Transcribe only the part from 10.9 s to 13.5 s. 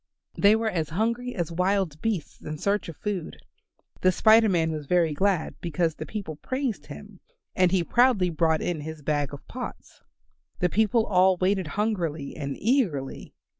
all waited hungrily and eagerly.